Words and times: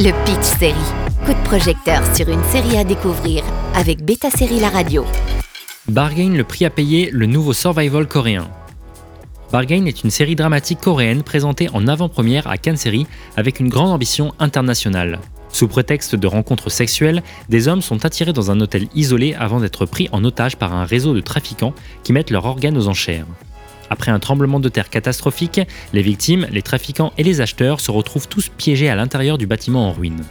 Le 0.00 0.12
Pitch 0.24 0.44
Série. 0.60 0.74
Coup 1.26 1.32
de 1.32 1.42
projecteur 1.44 2.04
sur 2.14 2.28
une 2.28 2.44
série 2.44 2.76
à 2.76 2.84
découvrir 2.84 3.42
avec 3.74 4.04
Beta 4.04 4.30
Série 4.30 4.60
La 4.60 4.68
Radio. 4.68 5.04
Bargain, 5.88 6.28
le 6.36 6.44
prix 6.44 6.64
à 6.64 6.70
payer, 6.70 7.10
le 7.12 7.26
nouveau 7.26 7.52
survival 7.52 8.06
coréen. 8.06 8.48
Bargain 9.50 9.86
est 9.86 10.04
une 10.04 10.12
série 10.12 10.36
dramatique 10.36 10.78
coréenne 10.80 11.24
présentée 11.24 11.68
en 11.74 11.88
avant-première 11.88 12.46
à 12.46 12.58
Cannes 12.58 12.76
Série 12.76 13.08
avec 13.36 13.58
une 13.58 13.70
grande 13.70 13.90
ambition 13.90 14.34
internationale. 14.38 15.18
Sous 15.48 15.66
prétexte 15.66 16.14
de 16.14 16.28
rencontres 16.28 16.70
sexuelles, 16.70 17.24
des 17.48 17.66
hommes 17.66 17.82
sont 17.82 18.04
attirés 18.04 18.32
dans 18.32 18.52
un 18.52 18.60
hôtel 18.60 18.86
isolé 18.94 19.34
avant 19.34 19.58
d'être 19.58 19.84
pris 19.84 20.08
en 20.12 20.22
otage 20.22 20.54
par 20.54 20.74
un 20.74 20.84
réseau 20.84 21.12
de 21.12 21.20
trafiquants 21.20 21.74
qui 22.04 22.12
mettent 22.12 22.30
leurs 22.30 22.46
organes 22.46 22.78
aux 22.78 22.86
enchères. 22.86 23.26
Après 23.90 24.10
un 24.10 24.18
tremblement 24.18 24.60
de 24.60 24.68
terre 24.68 24.90
catastrophique, 24.90 25.60
les 25.92 26.02
victimes, 26.02 26.46
les 26.50 26.62
trafiquants 26.62 27.12
et 27.18 27.22
les 27.22 27.40
acheteurs 27.40 27.80
se 27.80 27.90
retrouvent 27.90 28.28
tous 28.28 28.48
piégés 28.48 28.88
à 28.88 28.96
l'intérieur 28.96 29.38
du 29.38 29.46
bâtiment 29.46 29.88
en 29.88 29.92
ruine. 29.92 30.24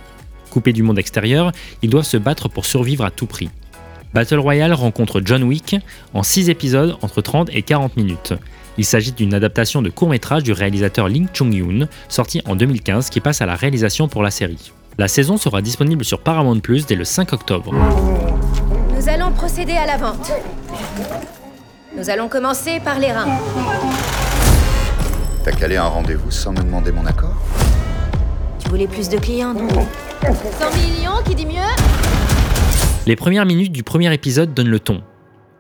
Coupés 0.50 0.74
du 0.74 0.84
monde 0.84 1.00
extérieur, 1.00 1.52
ils 1.82 1.90
doivent 1.90 2.06
se 2.06 2.18
battre 2.18 2.50
pour 2.50 2.66
survivre 2.66 3.06
à 3.06 3.12
tout 3.12 3.26
prix. 3.28 3.50
Battle 4.14 4.40
Royale 4.40 4.74
rencontre 4.74 5.22
John 5.24 5.44
Wick 5.44 5.76
en 6.14 6.24
6 6.24 6.50
épisodes 6.50 6.98
entre 7.02 7.22
30 7.22 7.50
et 7.54 7.62
40 7.62 7.98
minutes. 7.98 8.34
Il 8.78 8.86
s'agit 8.86 9.12
d'une 9.12 9.34
adaptation 9.34 9.82
de 9.82 9.90
court-métrage 9.90 10.44
du 10.44 10.54
réalisateur 10.54 11.08
Ling 11.08 11.28
Chung-yoon, 11.34 11.88
sorti 12.10 12.42
en 12.46 12.56
2015, 12.56 13.10
qui 13.10 13.20
passe 13.20 13.42
à 13.42 13.46
la 13.46 13.56
réalisation 13.56 14.08
pour 14.08 14.24
la 14.24 14.32
série. 14.32 14.72
La 15.00 15.08
saison 15.08 15.38
sera 15.38 15.62
disponible 15.62 16.06
sur 16.06 16.20
Paramount 16.20 16.60
Plus 16.60 16.86
dès 16.86 16.96
le 16.96 17.04
5 17.04 17.34
octobre. 17.34 17.74
Nous 18.96 19.10
allons 19.10 19.32
procéder 19.32 19.74
à 19.74 19.86
la 19.86 19.98
vente. 19.98 20.32
Nous 21.96 22.10
allons 22.10 22.28
commencer 22.28 22.80
par 22.84 23.00
les 23.00 23.12
reins. 23.12 23.40
T'as 25.44 25.52
calé 25.52 25.78
un 25.78 25.86
rendez-vous 25.86 26.32
sans 26.32 26.52
me 26.52 26.58
demander 26.58 26.92
mon 26.92 27.06
accord 27.06 27.36
Tu 28.60 28.70
voulais 28.70 28.88
plus 28.88 29.08
de 29.10 29.18
clients, 29.18 29.54
non 29.54 29.68
100 30.22 30.28
millions, 30.78 31.24
qui 31.26 31.34
dit 31.36 31.46
mieux? 31.46 31.62
Les 33.06 33.16
premières 33.16 33.46
minutes 33.46 33.72
du 33.72 33.84
premier 33.84 34.14
épisode 34.14 34.54
donnent 34.54 34.70
le 34.70 34.80
ton. 34.80 35.02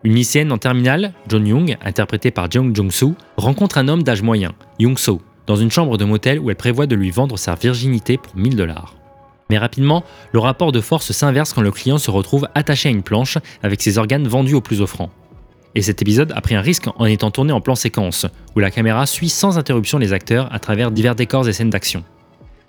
Une 0.03 0.13
lycéenne 0.13 0.51
en 0.51 0.57
terminale, 0.57 1.13
John 1.29 1.47
Young, 1.47 1.77
interprétée 1.81 2.31
par 2.31 2.51
Jung 2.51 2.75
Jung-soo, 2.75 3.15
rencontre 3.37 3.77
un 3.77 3.87
homme 3.87 4.03
d'âge 4.03 4.21
moyen, 4.21 4.51
Young-so, 4.79 5.21
dans 5.47 5.55
une 5.55 5.71
chambre 5.71 5.97
de 5.97 6.03
motel 6.03 6.39
où 6.39 6.49
elle 6.49 6.57
prévoit 6.57 6.87
de 6.87 6.95
lui 6.95 7.09
vendre 7.09 7.37
sa 7.37 7.55
virginité 7.55 8.17
pour 8.17 8.35
1000 8.35 8.55
dollars. 8.57 8.95
Mais 9.49 9.57
rapidement, 9.57 10.03
le 10.33 10.39
rapport 10.39 10.73
de 10.73 10.81
force 10.81 11.13
s'inverse 11.13 11.53
quand 11.53 11.61
le 11.61 11.71
client 11.71 11.97
se 11.97 12.11
retrouve 12.11 12.49
attaché 12.53 12.89
à 12.89 12.91
une 12.91 13.03
planche 13.03 13.37
avec 13.63 13.81
ses 13.81 13.97
organes 13.97 14.27
vendus 14.27 14.55
au 14.55 14.61
plus 14.61 14.81
offrant. 14.81 15.09
Et 15.77 15.83
cet 15.83 16.01
épisode 16.01 16.33
a 16.35 16.41
pris 16.41 16.55
un 16.55 16.61
risque 16.61 16.87
en 16.95 17.05
étant 17.05 17.29
tourné 17.29 17.53
en 17.53 17.61
plan 17.61 17.75
séquence, 17.75 18.25
où 18.55 18.59
la 18.59 18.71
caméra 18.71 19.05
suit 19.05 19.29
sans 19.29 19.59
interruption 19.59 19.99
les 19.99 20.11
acteurs 20.11 20.51
à 20.51 20.57
travers 20.57 20.89
divers 20.89 21.13
décors 21.13 21.47
et 21.47 21.53
scènes 21.53 21.69
d'action. 21.69 22.03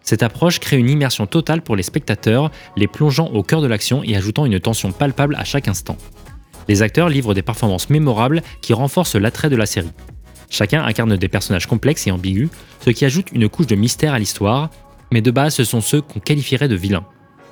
Cette 0.02 0.22
approche 0.22 0.60
crée 0.60 0.76
une 0.76 0.90
immersion 0.90 1.26
totale 1.26 1.62
pour 1.62 1.74
les 1.74 1.82
spectateurs, 1.82 2.50
les 2.76 2.86
plongeant 2.86 3.28
au 3.28 3.42
cœur 3.42 3.62
de 3.62 3.66
l'action 3.66 4.02
et 4.04 4.14
ajoutant 4.14 4.44
une 4.44 4.60
tension 4.60 4.92
palpable 4.92 5.36
à 5.36 5.44
chaque 5.44 5.68
instant. 5.68 5.96
Les 6.68 6.82
acteurs 6.82 7.08
livrent 7.08 7.32
des 7.32 7.40
performances 7.40 7.88
mémorables 7.88 8.42
qui 8.60 8.74
renforcent 8.74 9.16
l'attrait 9.16 9.48
de 9.48 9.56
la 9.56 9.64
série. 9.64 9.92
Chacun 10.50 10.84
incarne 10.84 11.16
des 11.16 11.28
personnages 11.28 11.66
complexes 11.66 12.06
et 12.06 12.10
ambigus, 12.10 12.50
ce 12.84 12.90
qui 12.90 13.06
ajoute 13.06 13.28
une 13.32 13.48
couche 13.48 13.68
de 13.68 13.74
mystère 13.74 14.12
à 14.12 14.18
l'histoire, 14.18 14.68
mais 15.12 15.22
de 15.22 15.30
base 15.30 15.54
ce 15.54 15.64
sont 15.64 15.80
ceux 15.80 16.02
qu'on 16.02 16.20
qualifierait 16.20 16.68
de 16.68 16.76
vilains. 16.76 17.06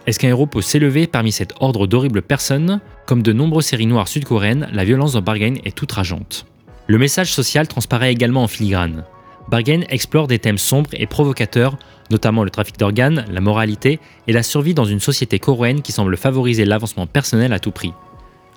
Est-ce 0.07 0.21
qu'un 0.21 0.29
héros 0.29 0.47
peut 0.47 0.63
s'élever 0.63 1.09
parmi 1.09 1.33
cet 1.33 1.55
ordre 1.59 1.89
d'horribles 1.89 2.23
personnes 2.23 2.81
Comme 3.07 3.23
de 3.23 3.33
nombreuses 3.33 3.67
séries 3.67 3.87
noires 3.87 4.07
sud-coréennes, 4.07 4.69
la 4.73 4.85
violence 4.85 5.15
dans 5.15 5.23
Bargain 5.23 5.55
est 5.65 5.83
outrageante. 5.83 6.47
Le 6.87 6.97
message 6.97 7.33
social 7.33 7.67
transparaît 7.67 8.13
également 8.13 8.45
en 8.45 8.47
filigrane. 8.47 9.05
Bargain 9.49 9.83
explore 9.89 10.29
des 10.29 10.39
thèmes 10.39 10.59
sombres 10.59 10.91
et 10.93 11.07
provocateurs, 11.07 11.77
notamment 12.11 12.45
le 12.45 12.51
trafic 12.51 12.79
d'organes, 12.79 13.25
la 13.33 13.41
moralité 13.41 13.99
et 14.29 14.33
la 14.33 14.45
survie 14.45 14.75
dans 14.75 14.85
une 14.85 15.01
société 15.01 15.41
coréenne 15.41 15.83
qui 15.83 15.91
semble 15.91 16.17
favoriser 16.17 16.65
l'avancement 16.65 17.09
personnel 17.09 17.53
à 17.53 17.59
tout 17.59 17.73
prix. 17.73 17.93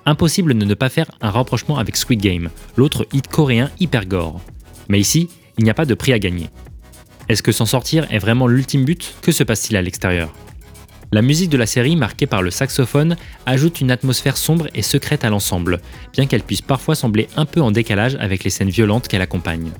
Impossible 0.06 0.54
de 0.56 0.64
ne 0.64 0.74
pas 0.74 0.88
faire 0.88 1.10
un 1.20 1.30
rapprochement 1.30 1.78
avec 1.78 1.96
Squid 1.96 2.20
Game, 2.20 2.50
l'autre 2.76 3.06
hit 3.12 3.26
coréen 3.26 3.70
hyper 3.80 4.06
gore. 4.06 4.40
Mais 4.88 5.00
ici, 5.00 5.28
il 5.58 5.64
n'y 5.64 5.70
a 5.70 5.74
pas 5.74 5.84
de 5.84 5.94
prix 5.94 6.12
à 6.12 6.20
gagner. 6.20 6.48
Est-ce 7.28 7.42
que 7.42 7.52
s'en 7.52 7.66
sortir 7.66 8.06
est 8.12 8.18
vraiment 8.18 8.46
l'ultime 8.46 8.84
but? 8.84 9.14
Que 9.20 9.32
se 9.32 9.42
passe-t-il 9.42 9.76
à 9.76 9.82
l'extérieur? 9.82 10.32
La 11.12 11.22
musique 11.22 11.50
de 11.50 11.56
la 11.56 11.66
série, 11.66 11.96
marquée 11.96 12.26
par 12.26 12.40
le 12.40 12.52
saxophone, 12.52 13.16
ajoute 13.44 13.80
une 13.80 13.90
atmosphère 13.90 14.36
sombre 14.36 14.68
et 14.76 14.82
secrète 14.82 15.24
à 15.24 15.30
l'ensemble, 15.30 15.80
bien 16.12 16.26
qu'elle 16.26 16.44
puisse 16.44 16.62
parfois 16.62 16.94
sembler 16.94 17.26
un 17.36 17.46
peu 17.46 17.60
en 17.60 17.72
décalage 17.72 18.16
avec 18.20 18.44
les 18.44 18.50
scènes 18.50 18.70
violentes 18.70 19.08
qu'elle 19.08 19.20
accompagne. 19.20 19.72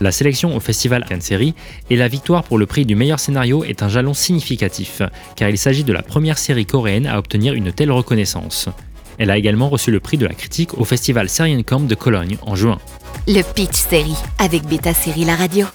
La 0.00 0.12
sélection 0.12 0.54
au 0.54 0.60
festival 0.60 1.04
Cannes 1.04 1.20
Série 1.20 1.54
et 1.90 1.96
la 1.96 2.06
victoire 2.06 2.44
pour 2.44 2.56
le 2.56 2.66
prix 2.66 2.86
du 2.86 2.94
meilleur 2.94 3.18
scénario 3.18 3.64
est 3.64 3.82
un 3.82 3.88
jalon 3.88 4.14
significatif, 4.14 5.02
car 5.34 5.48
il 5.48 5.58
s'agit 5.58 5.84
de 5.84 5.92
la 5.92 6.02
première 6.02 6.38
série 6.38 6.66
coréenne 6.66 7.06
à 7.06 7.18
obtenir 7.18 7.54
une 7.54 7.72
telle 7.72 7.90
reconnaissance. 7.90 8.68
Elle 9.18 9.30
a 9.30 9.38
également 9.38 9.68
reçu 9.68 9.90
le 9.90 9.98
prix 9.98 10.18
de 10.18 10.26
la 10.26 10.34
critique 10.34 10.78
au 10.78 10.84
festival 10.84 11.28
Camp 11.66 11.80
de 11.80 11.94
Cologne 11.96 12.36
en 12.42 12.54
juin. 12.54 12.78
Le 13.26 13.42
Pitch 13.42 13.74
Série 13.74 14.16
avec 14.38 14.64
Beta 14.66 14.94
Série 14.94 15.24
La 15.24 15.34
Radio. 15.34 15.66